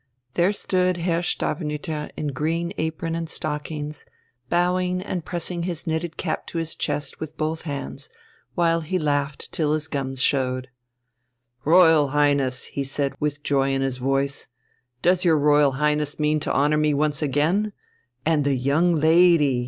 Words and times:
There 0.33 0.51
stood 0.51 0.97
Herr 0.97 1.21
Stavenüter 1.21 2.09
in 2.17 2.29
green 2.29 2.73
apron 2.79 3.13
and 3.13 3.29
stockings, 3.29 4.03
bowing 4.49 4.99
and 4.99 5.23
pressing 5.23 5.61
his 5.61 5.85
knitted 5.85 6.17
cap 6.17 6.47
to 6.47 6.57
his 6.57 6.73
chest 6.73 7.19
with 7.19 7.37
both 7.37 7.61
hands, 7.69 8.09
while 8.55 8.81
he 8.81 8.97
laughed 8.97 9.51
till 9.51 9.73
his 9.73 9.87
gums 9.87 10.19
showed. 10.19 10.69
"Royal 11.65 12.07
Highness!" 12.07 12.63
he 12.63 12.83
said, 12.83 13.13
with 13.19 13.43
joy 13.43 13.69
in 13.73 13.83
his 13.83 13.99
voice, 13.99 14.47
"does 15.03 15.23
your 15.23 15.37
Royal 15.37 15.73
Highness 15.73 16.19
mean 16.19 16.39
to 16.39 16.51
honour 16.51 16.77
me 16.77 16.95
once 16.95 17.21
again? 17.21 17.71
And 18.25 18.43
the 18.43 18.55
young 18.55 18.95
lady!" 18.95 19.59